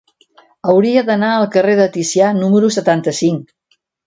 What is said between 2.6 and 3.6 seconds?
setanta-cinc.